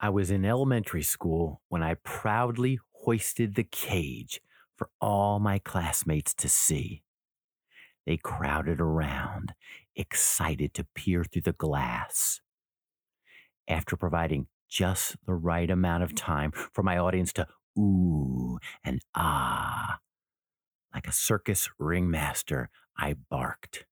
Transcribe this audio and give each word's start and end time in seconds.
I 0.00 0.10
was 0.10 0.30
in 0.30 0.44
elementary 0.44 1.02
school 1.02 1.60
when 1.68 1.82
I 1.82 1.94
proudly 1.94 2.78
hoisted 2.92 3.54
the 3.54 3.64
cage 3.64 4.40
for 4.76 4.90
all 5.00 5.40
my 5.40 5.58
classmates 5.58 6.34
to 6.34 6.48
see. 6.48 7.02
They 8.06 8.16
crowded 8.16 8.80
around, 8.80 9.54
excited 9.96 10.72
to 10.74 10.86
peer 10.94 11.24
through 11.24 11.42
the 11.42 11.52
glass. 11.52 12.40
After 13.66 13.96
providing 13.96 14.46
just 14.68 15.16
the 15.26 15.34
right 15.34 15.68
amount 15.68 16.04
of 16.04 16.14
time 16.14 16.52
for 16.52 16.82
my 16.82 16.96
audience 16.96 17.32
to 17.34 17.46
ooh 17.78 18.58
and 18.84 19.00
ah, 19.14 19.98
like 20.94 21.08
a 21.08 21.12
circus 21.12 21.68
ringmaster, 21.78 22.70
I 22.96 23.14
barked. 23.28 23.84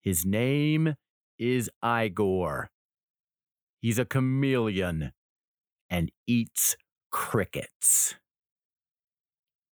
His 0.00 0.24
name 0.24 0.94
is 1.38 1.68
Igor. 1.84 2.70
He's 3.80 4.00
a 4.00 4.04
chameleon 4.04 5.12
and 5.88 6.10
eats 6.26 6.76
crickets. 7.12 8.16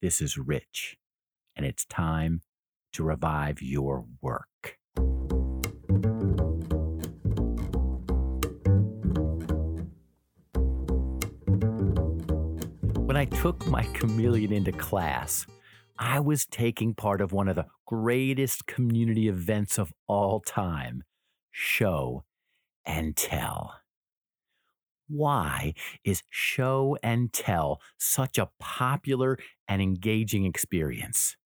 This 0.00 0.20
is 0.20 0.38
rich, 0.38 0.96
and 1.56 1.66
it's 1.66 1.84
time 1.84 2.42
to 2.92 3.02
revive 3.02 3.60
your 3.60 4.04
work. 4.22 4.78
When 12.94 13.16
I 13.16 13.24
took 13.24 13.66
my 13.66 13.82
chameleon 13.94 14.52
into 14.52 14.70
class, 14.70 15.44
I 15.98 16.20
was 16.20 16.46
taking 16.46 16.94
part 16.94 17.20
of 17.20 17.32
one 17.32 17.48
of 17.48 17.56
the 17.56 17.66
greatest 17.84 18.66
community 18.68 19.26
events 19.26 19.76
of 19.76 19.92
all 20.06 20.38
time 20.38 21.02
show 21.50 22.22
and 22.86 23.16
tell. 23.16 23.74
Why 25.08 25.74
is 26.04 26.22
show 26.28 26.96
and 27.02 27.32
tell 27.32 27.80
such 27.98 28.36
a 28.38 28.50
popular 28.58 29.38
and 29.66 29.80
engaging 29.80 30.44
experience? 30.44 31.36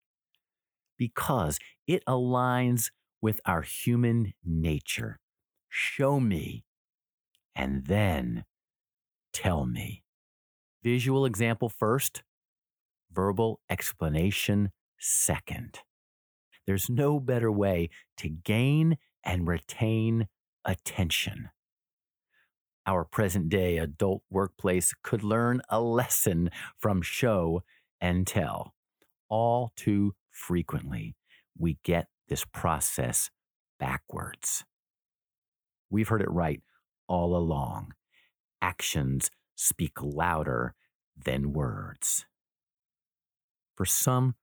Because 0.98 1.58
it 1.86 2.04
aligns 2.06 2.90
with 3.20 3.40
our 3.46 3.62
human 3.62 4.34
nature. 4.44 5.18
Show 5.68 6.20
me 6.20 6.64
and 7.54 7.86
then 7.86 8.44
tell 9.32 9.64
me. 9.64 10.02
Visual 10.82 11.24
example 11.24 11.68
first, 11.68 12.22
verbal 13.12 13.60
explanation 13.70 14.72
second. 14.98 15.80
There's 16.66 16.90
no 16.90 17.20
better 17.20 17.50
way 17.50 17.90
to 18.18 18.28
gain 18.28 18.98
and 19.24 19.46
retain 19.46 20.28
attention 20.64 21.50
our 22.86 23.04
present 23.04 23.48
day 23.48 23.78
adult 23.78 24.22
workplace 24.30 24.92
could 25.02 25.22
learn 25.22 25.62
a 25.68 25.80
lesson 25.80 26.50
from 26.78 27.02
show 27.02 27.62
and 28.00 28.26
tell. 28.26 28.74
All 29.28 29.72
too 29.76 30.14
frequently, 30.30 31.14
we 31.56 31.78
get 31.84 32.08
this 32.28 32.44
process 32.44 33.30
backwards. 33.78 34.64
We've 35.90 36.08
heard 36.08 36.22
it 36.22 36.30
right 36.30 36.60
all 37.06 37.36
along. 37.36 37.92
Actions 38.60 39.30
speak 39.54 40.02
louder 40.02 40.74
than 41.16 41.52
words. 41.52 42.26
For 43.76 43.84
some 43.84 44.34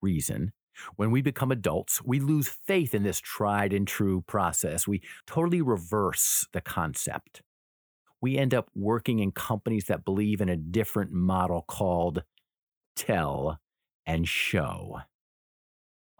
reason, 0.00 0.52
when 0.96 1.10
we 1.10 1.20
become 1.20 1.52
adults, 1.52 2.02
we 2.02 2.20
lose 2.20 2.48
faith 2.48 2.94
in 2.94 3.02
this 3.02 3.20
tried 3.20 3.72
and 3.72 3.86
true 3.86 4.22
process. 4.22 4.88
We 4.88 5.02
totally 5.26 5.60
reverse 5.60 6.46
the 6.52 6.60
concept 6.60 7.42
we 8.22 8.38
end 8.38 8.54
up 8.54 8.70
working 8.74 9.18
in 9.18 9.32
companies 9.32 9.86
that 9.86 10.04
believe 10.04 10.40
in 10.40 10.48
a 10.48 10.56
different 10.56 11.12
model 11.12 11.62
called 11.66 12.22
tell 12.94 13.58
and 14.06 14.26
show. 14.28 15.00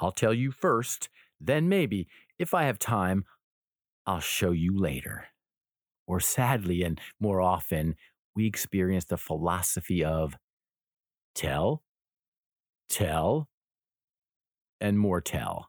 I'll 0.00 0.12
tell 0.12 0.34
you 0.34 0.50
first, 0.50 1.08
then 1.40 1.68
maybe, 1.68 2.08
if 2.38 2.54
I 2.54 2.64
have 2.64 2.78
time, 2.78 3.24
I'll 4.04 4.20
show 4.20 4.50
you 4.50 4.76
later. 4.76 5.26
Or 6.08 6.18
sadly, 6.18 6.82
and 6.82 7.00
more 7.20 7.40
often, 7.40 7.94
we 8.34 8.46
experience 8.46 9.04
the 9.04 9.16
philosophy 9.16 10.02
of 10.02 10.36
tell, 11.36 11.84
tell, 12.88 13.48
and 14.80 14.98
more 14.98 15.20
tell, 15.20 15.68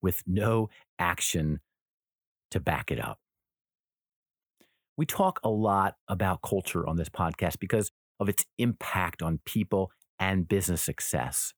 with 0.00 0.22
no 0.26 0.70
action 0.98 1.60
to 2.50 2.60
back 2.60 2.90
it 2.90 2.98
up. 2.98 3.18
We 4.96 5.06
talk 5.06 5.40
a 5.42 5.50
lot 5.50 5.96
about 6.08 6.42
culture 6.42 6.86
on 6.86 6.96
this 6.96 7.08
podcast 7.08 7.58
because 7.58 7.90
of 8.20 8.28
its 8.28 8.44
impact 8.58 9.22
on 9.22 9.40
people 9.44 9.90
and 10.18 10.46
business 10.46 10.82
success. 10.82 11.52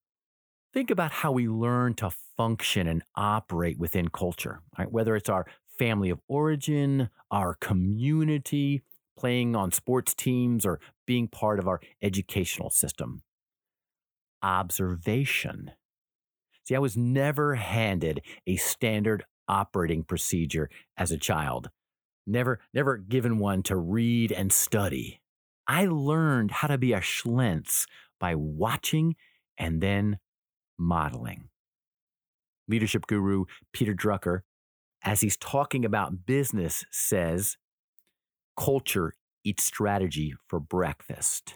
Think 0.73 0.91
about 0.91 1.11
how 1.11 1.33
we 1.33 1.49
learn 1.49 1.95
to 1.95 2.11
function 2.37 2.87
and 2.87 3.03
operate 3.15 3.79
within 3.79 4.09
culture, 4.09 4.61
right? 4.79 4.91
whether 4.91 5.17
it's 5.17 5.29
our 5.29 5.47
family 5.79 6.11
of 6.11 6.21
origin, 6.29 7.11
our 7.31 7.55
community, 7.55 8.83
playing 9.19 9.57
on 9.57 9.71
sports 9.71 10.15
teams, 10.15 10.65
or 10.65 10.81
being 11.07 11.29
part 11.29 11.59
of 11.59 11.69
our 11.69 11.81
educational 12.03 12.71
system. 12.71 13.23
Observation. 14.43 15.73
See, 16.65 16.75
I 16.75 16.79
was 16.79 16.97
never 16.97 17.55
handed 17.55 18.23
a 18.47 18.57
standard 18.57 19.25
operating 19.49 20.03
procedure 20.03 20.69
as 20.97 21.11
a 21.11 21.19
child 21.19 21.71
never 22.27 22.61
never 22.75 22.97
given 22.97 23.39
one 23.39 23.63
to 23.65 23.77
read 23.77 24.33
and 24.33 24.53
study. 24.53 25.21
I 25.67 25.87
learned 25.87 26.51
how 26.51 26.69
to 26.69 26.79
be 26.79 26.93
a 26.93 27.01
schlentz 27.01 27.87
by 28.21 28.35
watching 28.35 29.17
and 29.59 29.81
then 29.81 30.19
modeling. 30.79 31.49
Leadership 32.69 33.07
guru 33.07 33.45
Peter 33.73 33.95
Drucker, 33.95 34.41
as 35.03 35.21
he's 35.21 35.37
talking 35.37 35.85
about 35.85 36.27
business, 36.27 36.85
says 36.91 37.57
culture 38.59 39.15
eats 39.45 39.65
strategy 39.65 40.35
for 40.49 40.59
breakfast. 40.59 41.55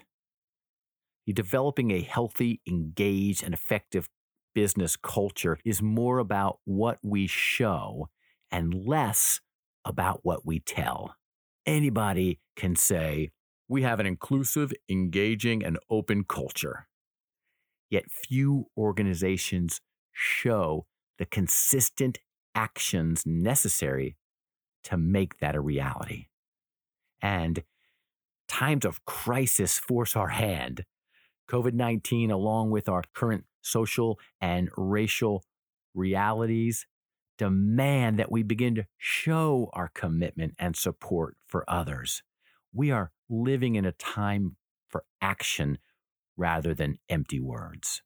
Developing 1.33 1.91
a 1.91 2.01
healthy, 2.01 2.59
engaged, 2.67 3.41
and 3.41 3.53
effective 3.53 4.09
business 4.53 4.97
culture 4.97 5.57
is 5.63 5.81
more 5.81 6.19
about 6.19 6.59
what 6.65 6.97
we 7.01 7.25
show 7.25 8.09
and 8.51 8.73
less 8.73 9.39
about 9.85 10.21
what 10.23 10.45
we 10.45 10.59
tell. 10.59 11.15
Anybody 11.65 12.39
can 12.55 12.75
say, 12.75 13.31
we 13.67 13.83
have 13.83 13.99
an 13.99 14.05
inclusive, 14.05 14.73
engaging, 14.89 15.63
and 15.63 15.77
open 15.89 16.23
culture. 16.23 16.87
Yet 17.89 18.11
few 18.11 18.67
organizations 18.77 19.81
show 20.11 20.85
the 21.17 21.25
consistent 21.25 22.19
actions 22.55 23.23
necessary 23.25 24.17
to 24.83 24.97
make 24.97 25.39
that 25.39 25.55
a 25.55 25.61
reality. 25.61 26.27
And 27.21 27.63
times 28.47 28.85
of 28.85 29.05
crisis 29.05 29.79
force 29.79 30.15
our 30.15 30.29
hand. 30.29 30.83
COVID 31.49 31.73
19, 31.73 32.31
along 32.31 32.71
with 32.71 32.89
our 32.89 33.03
current 33.13 33.45
social 33.61 34.19
and 34.39 34.69
racial 34.75 35.43
realities, 35.93 36.85
demand 37.41 38.19
that 38.19 38.31
we 38.31 38.43
begin 38.43 38.75
to 38.75 38.85
show 38.99 39.67
our 39.73 39.89
commitment 39.95 40.53
and 40.59 40.75
support 40.75 41.35
for 41.47 41.67
others. 41.67 42.21
We 42.71 42.91
are 42.91 43.11
living 43.31 43.73
in 43.73 43.83
a 43.83 43.93
time 43.93 44.57
for 44.87 45.05
action 45.23 45.79
rather 46.37 46.75
than 46.75 46.99
empty 47.09 47.39
words. 47.39 48.03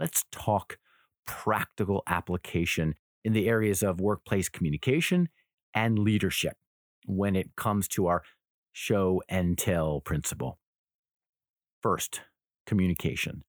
Let's 0.00 0.24
talk 0.32 0.78
practical 1.26 2.02
application 2.06 2.94
in 3.22 3.34
the 3.34 3.46
areas 3.46 3.82
of 3.82 4.00
workplace 4.00 4.48
communication 4.48 5.28
and 5.74 5.98
leadership 5.98 6.54
when 7.04 7.36
it 7.36 7.56
comes 7.56 7.88
to 7.88 8.06
our 8.06 8.22
show 8.72 9.22
and 9.28 9.58
tell 9.58 10.00
principle. 10.00 10.58
First, 11.82 12.22
communication. 12.64 13.42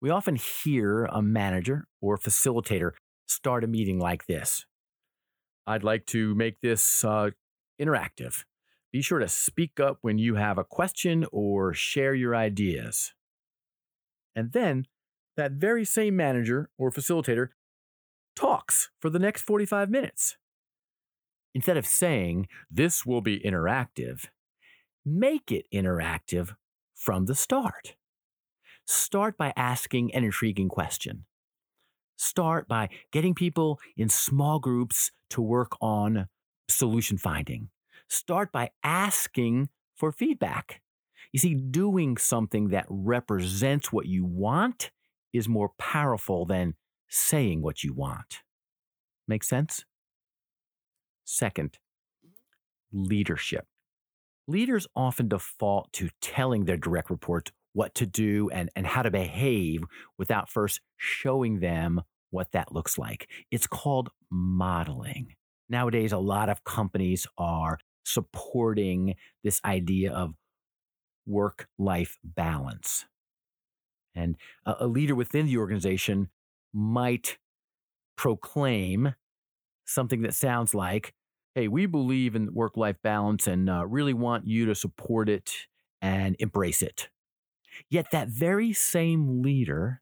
We 0.00 0.10
often 0.10 0.34
hear 0.34 1.04
a 1.04 1.22
manager 1.22 1.84
or 2.00 2.18
facilitator 2.18 2.90
start 3.34 3.64
a 3.64 3.66
meeting 3.66 3.98
like 3.98 4.26
this. 4.26 4.66
I'd 5.66 5.84
like 5.84 6.06
to 6.06 6.34
make 6.34 6.60
this 6.60 7.04
uh, 7.04 7.30
interactive. 7.80 8.44
Be 8.92 9.02
sure 9.02 9.18
to 9.18 9.28
speak 9.28 9.80
up 9.80 9.98
when 10.02 10.18
you 10.18 10.34
have 10.34 10.58
a 10.58 10.64
question 10.64 11.24
or 11.32 11.72
share 11.72 12.14
your 12.14 12.36
ideas. 12.36 13.12
And 14.34 14.52
then 14.52 14.86
that 15.36 15.52
very 15.52 15.84
same 15.84 16.16
manager 16.16 16.70
or 16.78 16.90
facilitator 16.90 17.48
talks 18.36 18.90
for 19.00 19.08
the 19.08 19.18
next 19.18 19.42
45 19.42 19.88
minutes. 19.88 20.36
Instead 21.54 21.76
of 21.76 21.86
saying, 21.86 22.48
this 22.70 23.04
will 23.04 23.20
be 23.20 23.40
interactive, 23.40 24.26
make 25.04 25.52
it 25.52 25.66
interactive 25.72 26.54
from 26.94 27.26
the 27.26 27.34
start. 27.34 27.94
Start 28.86 29.36
by 29.36 29.52
asking 29.56 30.14
an 30.14 30.24
intriguing 30.24 30.68
question 30.68 31.24
start 32.22 32.68
by 32.68 32.88
getting 33.10 33.34
people 33.34 33.80
in 33.96 34.08
small 34.08 34.58
groups 34.58 35.10
to 35.30 35.42
work 35.42 35.72
on 35.80 36.28
solution 36.68 37.18
finding. 37.18 37.68
start 38.08 38.52
by 38.52 38.70
asking 38.84 39.68
for 39.96 40.12
feedback. 40.12 40.80
You 41.32 41.38
see, 41.40 41.54
doing 41.54 42.16
something 42.18 42.68
that 42.68 42.84
represents 42.88 43.92
what 43.92 44.06
you 44.06 44.24
want 44.24 44.90
is 45.32 45.48
more 45.48 45.70
powerful 45.78 46.44
than 46.44 46.74
saying 47.08 47.62
what 47.62 47.82
you 47.82 47.94
want. 47.94 48.42
Make 49.26 49.44
sense? 49.44 49.84
Second, 51.24 51.78
leadership. 52.92 53.66
Leaders 54.46 54.86
often 54.94 55.28
default 55.28 55.92
to 55.94 56.10
telling 56.20 56.64
their 56.64 56.76
direct 56.76 57.08
reports 57.10 57.52
what 57.72 57.94
to 57.94 58.06
do 58.06 58.50
and, 58.50 58.70
and 58.76 58.86
how 58.86 59.02
to 59.02 59.10
behave 59.10 59.84
without 60.18 60.50
first 60.50 60.80
showing 60.96 61.60
them 61.60 62.02
what 62.32 62.52
that 62.52 62.72
looks 62.72 62.98
like. 62.98 63.28
It's 63.50 63.66
called 63.66 64.10
modeling. 64.30 65.34
Nowadays, 65.68 66.12
a 66.12 66.18
lot 66.18 66.48
of 66.48 66.64
companies 66.64 67.26
are 67.38 67.78
supporting 68.04 69.14
this 69.44 69.60
idea 69.64 70.12
of 70.12 70.34
work 71.26 71.68
life 71.78 72.18
balance. 72.24 73.06
And 74.14 74.36
a, 74.66 74.86
leader 74.86 75.14
within 75.14 75.46
the 75.46 75.56
organization 75.56 76.28
might 76.74 77.38
proclaim 78.16 79.14
something 79.86 80.22
that 80.22 80.34
sounds 80.34 80.74
like, 80.74 81.14
hey, 81.54 81.68
we 81.68 81.86
believe 81.86 82.34
in 82.34 82.52
work 82.52 82.76
life 82.76 82.96
balance 83.02 83.46
and 83.46 83.70
uh, 83.70 83.86
really 83.86 84.12
want 84.12 84.46
you 84.46 84.66
to 84.66 84.74
support 84.74 85.28
it 85.28 85.52
and 86.02 86.36
embrace 86.38 86.82
it. 86.82 87.08
Yet 87.88 88.06
that 88.12 88.28
very 88.28 88.72
same 88.72 89.42
leader 89.42 90.01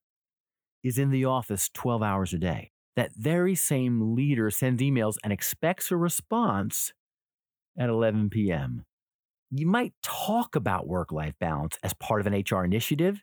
is 0.83 0.99
in 0.99 1.11
the 1.11 1.25
office 1.25 1.71
12 1.75 2.03
hours 2.03 2.33
a 2.33 2.39
day. 2.39 2.73
That 2.97 3.13
very 3.17 3.55
same 3.55 4.15
leader 4.15 4.51
sends 4.51 4.83
emails 4.83 5.17
and 5.25 5.33
expects 5.33 5.91
a 5.91 5.97
response 5.97 6.93
at 7.79 7.89
11 7.89 8.31
p.m. 8.31 8.85
You 9.51 9.67
might 9.67 9.95
talk 10.03 10.57
about 10.57 10.87
work 10.89 11.13
life 11.13 11.35
balance 11.41 11.79
as 11.83 11.95
part 11.95 12.21
of 12.21 12.27
an 12.27 12.45
HR 12.49 12.65
initiative. 12.65 13.23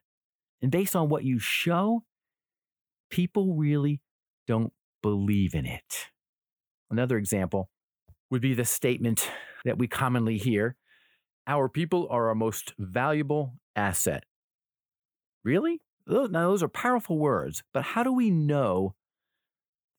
And 0.62 0.72
based 0.72 0.96
on 0.96 1.10
what 1.10 1.24
you 1.24 1.40
show, 1.40 2.04
people 3.10 3.56
really 3.56 4.02
don't 4.48 4.74
believe 5.02 5.54
in 5.56 5.66
it. 5.66 6.10
Another 6.90 7.18
example 7.18 7.70
would 8.30 8.42
be 8.42 8.54
the 8.54 8.66
statement 8.66 9.30
that 9.66 9.78
we 9.78 9.88
commonly 9.88 10.38
hear 10.38 10.76
Our 11.48 11.70
people 11.70 12.08
are 12.10 12.28
our 12.28 12.36
most 12.36 12.74
valuable 12.78 13.56
asset. 13.76 14.24
Really? 15.44 15.82
Now, 16.08 16.48
those 16.50 16.64
are 16.64 16.70
powerful 16.70 17.18
words, 17.18 17.64
but 17.74 17.84
how 17.84 18.04
do 18.04 18.12
we 18.14 18.32
know 18.32 18.96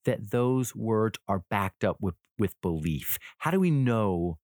that 0.05 0.31
those 0.31 0.75
words 0.75 1.19
are 1.28 1.44
backed 1.50 1.84
up 1.84 1.99
with, 2.00 2.14
with 2.38 2.60
belief? 2.62 3.19
How 3.38 3.50
do 3.50 3.60
we 3.60 3.70
know 3.70 4.38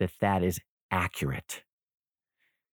that 0.00 0.10
that 0.20 0.42
is 0.42 0.60
accurate? 0.90 1.62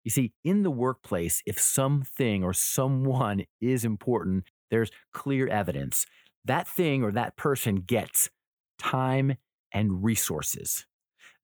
You 0.03 0.11
see, 0.11 0.33
in 0.43 0.63
the 0.63 0.71
workplace, 0.71 1.41
if 1.45 1.59
something 1.59 2.43
or 2.43 2.53
someone 2.53 3.45
is 3.61 3.85
important, 3.85 4.45
there's 4.69 4.91
clear 5.13 5.47
evidence. 5.47 6.05
That 6.45 6.67
thing 6.67 7.03
or 7.03 7.11
that 7.11 7.37
person 7.37 7.77
gets 7.77 8.29
time 8.79 9.35
and 9.73 10.03
resources. 10.03 10.85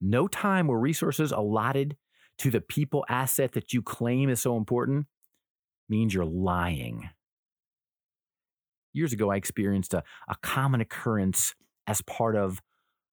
No 0.02 0.28
time 0.28 0.70
or 0.70 0.80
resources 0.80 1.32
allotted 1.32 1.98
to 2.40 2.52
the 2.52 2.62
people 2.62 3.06
asset 3.10 3.54
that 3.54 3.74
you 3.74 3.82
claim 3.82 4.30
is 4.30 4.42
so 4.42 4.58
important 4.58 5.08
means 5.90 6.14
you're 6.14 6.26
lying. 6.26 7.10
Years 8.94 9.14
ago, 9.14 9.32
I 9.32 9.36
experienced 9.36 9.94
a, 9.94 10.04
a 10.28 10.36
common 10.42 10.82
occurrence 10.82 11.54
as 11.86 12.02
part 12.02 12.36
of 12.36 12.62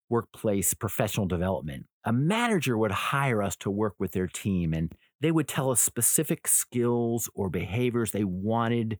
workplace 0.08 0.74
professional 0.74 1.26
development. 1.26 1.86
A 2.04 2.12
manager 2.12 2.76
would 2.76 2.90
hire 2.90 3.42
us 3.42 3.56
to 3.56 3.70
work 3.70 3.94
with 3.98 4.12
their 4.12 4.26
team, 4.26 4.72
and 4.72 4.92
they 5.20 5.30
would 5.30 5.48
tell 5.48 5.70
us 5.70 5.80
specific 5.80 6.46
skills 6.46 7.30
or 7.34 7.48
behaviors 7.48 8.10
they 8.10 8.24
wanted 8.24 8.98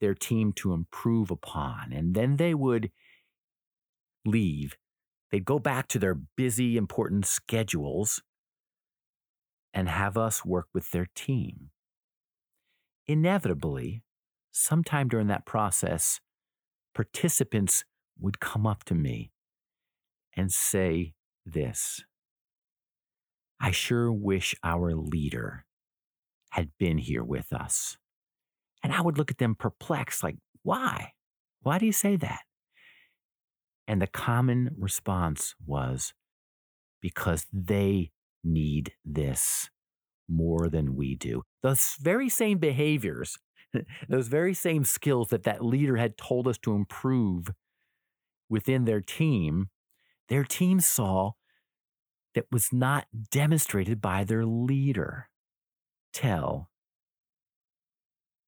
their 0.00 0.14
team 0.14 0.52
to 0.54 0.72
improve 0.72 1.30
upon. 1.30 1.92
And 1.92 2.14
then 2.14 2.36
they 2.36 2.54
would 2.54 2.90
leave. 4.24 4.76
They'd 5.30 5.44
go 5.44 5.58
back 5.58 5.88
to 5.88 5.98
their 5.98 6.14
busy, 6.14 6.76
important 6.76 7.26
schedules 7.26 8.22
and 9.74 9.88
have 9.88 10.16
us 10.16 10.44
work 10.44 10.68
with 10.72 10.90
their 10.90 11.06
team 11.14 11.70
inevitably, 13.08 14.02
sometime 14.52 15.08
during 15.08 15.26
that 15.28 15.46
process, 15.46 16.20
participants 16.94 17.84
would 18.20 18.38
come 18.38 18.66
up 18.66 18.84
to 18.84 18.94
me 18.94 19.32
and 20.36 20.52
say 20.52 21.14
this 21.44 22.04
I 23.60 23.70
sure 23.72 24.12
wish 24.12 24.54
our 24.62 24.94
leader 24.94 25.64
had 26.50 26.70
been 26.78 26.98
here 26.98 27.24
with 27.24 27.52
us. 27.52 27.96
And 28.84 28.92
I 28.92 29.00
would 29.00 29.18
look 29.18 29.30
at 29.30 29.38
them 29.38 29.56
perplexed, 29.56 30.22
like, 30.22 30.36
why? 30.62 31.12
Why 31.62 31.78
do 31.78 31.86
you 31.86 31.92
say 31.92 32.16
that? 32.16 32.42
And 33.88 34.00
the 34.00 34.06
common 34.06 34.70
response 34.78 35.54
was 35.66 36.12
because 37.00 37.46
they 37.52 38.12
need 38.44 38.92
this 39.04 39.70
more 40.28 40.68
than 40.68 40.94
we 40.96 41.14
do. 41.14 41.42
Those 41.62 41.94
very 42.00 42.28
same 42.28 42.58
behaviors, 42.58 43.38
those 44.08 44.28
very 44.28 44.54
same 44.54 44.84
skills 44.84 45.28
that 45.28 45.44
that 45.44 45.64
leader 45.64 45.96
had 45.96 46.16
told 46.18 46.46
us 46.46 46.58
to 46.58 46.74
improve 46.74 47.50
within 48.48 48.84
their 48.84 49.00
team, 49.00 49.68
their 50.28 50.44
team 50.44 50.80
saw 50.80 51.32
that 52.34 52.46
was 52.52 52.72
not 52.72 53.06
demonstrated 53.30 54.00
by 54.00 54.24
their 54.24 54.44
leader. 54.44 55.28
Tell, 56.12 56.70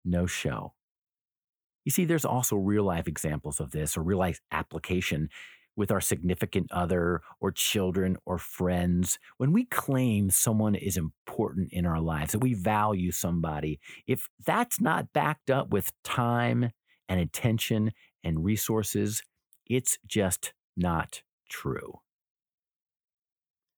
no 0.03 0.25
show. 0.25 0.73
You 1.83 1.91
see, 1.91 2.05
there's 2.05 2.25
also 2.25 2.55
real 2.55 2.83
life 2.83 3.07
examples 3.07 3.59
of 3.59 3.71
this 3.71 3.95
or 3.95 4.01
real 4.01 4.17
life 4.17 4.41
application 4.51 5.29
with 5.75 5.91
our 5.91 6.01
significant 6.01 6.71
other 6.71 7.21
or 7.39 7.51
children 7.51 8.17
or 8.25 8.37
friends, 8.37 9.19
when 9.37 9.51
we 9.51 9.65
claim 9.65 10.29
someone 10.29 10.75
is 10.75 10.97
important 10.97 11.71
in 11.71 11.85
our 11.85 11.99
lives, 11.99 12.31
that 12.31 12.39
we 12.39 12.53
value 12.53 13.11
somebody, 13.11 13.79
if 14.07 14.27
that's 14.45 14.79
not 14.79 15.13
backed 15.13 15.49
up 15.49 15.69
with 15.69 15.91
time 16.03 16.71
and 17.09 17.19
attention 17.19 17.91
and 18.23 18.43
resources, 18.43 19.21
it's 19.67 19.97
just 20.07 20.53
not 20.77 21.21
true. 21.49 21.99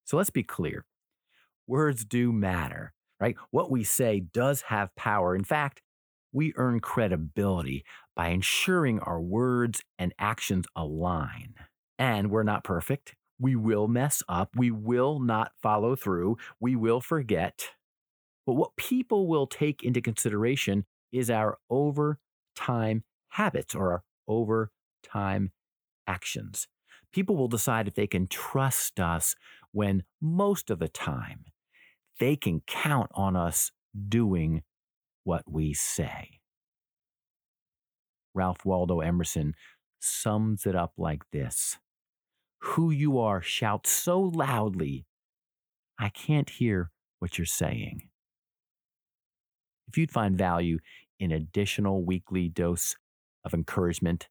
So 0.06 0.18
let's 0.18 0.30
be 0.30 0.44
clear 0.44 0.86
words 1.68 2.06
do 2.06 2.32
matter, 2.32 2.94
right? 3.20 3.36
What 3.52 3.70
we 3.70 3.84
say 3.84 4.22
does 4.22 4.62
have 4.64 4.96
power. 4.96 5.36
In 5.36 5.44
fact, 5.44 5.82
we 6.32 6.54
earn 6.56 6.80
credibility 6.80 7.84
by 8.16 8.30
ensuring 8.30 9.00
our 9.00 9.22
words 9.22 9.82
and 10.00 10.14
actions 10.18 10.66
align. 10.76 11.56
And 12.00 12.30
we're 12.30 12.44
not 12.44 12.64
perfect. 12.64 13.16
We 13.40 13.56
will 13.56 13.88
mess 13.88 14.24
up. 14.28 14.50
We 14.56 14.72
will 14.72 15.20
not 15.20 15.52
follow 15.62 15.96
through. 15.96 16.38
We 16.60 16.76
will 16.76 17.02
forget. 17.02 17.70
But 18.46 18.54
what 18.54 18.76
people 18.78 19.28
will 19.28 19.48
take 19.48 19.84
into 19.84 20.02
consideration 20.02 20.86
is 21.12 21.30
our 21.30 21.58
overtime 21.70 23.04
habits 23.30 23.76
or 23.76 23.92
our 23.92 24.04
overtime 24.28 25.52
actions. 26.08 26.68
People 27.14 27.36
will 27.36 27.48
decide 27.48 27.88
if 27.88 27.96
they 27.96 28.08
can 28.08 28.28
trust 28.28 29.00
us 29.00 29.36
when 29.72 30.04
most 30.22 30.70
of 30.70 30.80
the 30.80 30.88
time 30.88 31.46
they 32.20 32.36
can 32.36 32.62
count 32.66 33.10
on 33.14 33.36
us 33.36 33.72
doing 34.08 34.64
what 35.24 35.44
we 35.50 35.74
say. 35.74 36.40
Ralph 38.34 38.66
Waldo 38.66 39.00
Emerson 39.00 39.54
sums 40.00 40.66
it 40.66 40.76
up 40.76 40.94
like 40.98 41.24
this 41.32 41.78
who 42.60 42.92
you 42.92 43.20
are 43.20 43.42
shout 43.42 43.88
so 43.88 44.20
loudly, 44.20 45.06
I 46.00 46.10
can't 46.10 46.50
hear 46.50 46.92
what 47.20 47.38
you're 47.38 47.46
saying. 47.46 48.10
If 49.88 49.98
you'd 49.98 50.12
find 50.12 50.38
value 50.38 50.80
in 51.20 51.32
additional 51.32 52.04
weekly 52.04 52.50
dose 52.50 52.96
of 53.44 53.54
encouragement, 53.54 54.28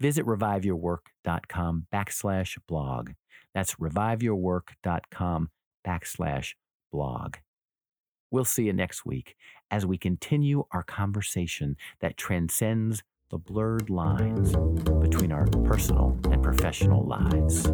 visit 0.00 0.24
reviveyourwork.com 0.24 1.86
backslash 1.92 2.58
blog. 2.66 3.10
That's 3.54 3.74
reviveyourwork.com 3.74 5.50
backslash 5.86 6.54
blog. 6.90 7.36
We'll 8.30 8.44
see 8.44 8.64
you 8.64 8.72
next 8.72 9.06
week 9.06 9.36
as 9.70 9.86
we 9.86 9.98
continue 9.98 10.64
our 10.72 10.82
conversation 10.82 11.76
that 12.00 12.16
transcends 12.16 13.02
the 13.30 13.36
blurred 13.36 13.90
lines 13.90 14.52
between 15.02 15.32
our 15.32 15.46
personal 15.64 16.18
and 16.30 16.42
professional 16.42 17.04
lives. 17.04 17.70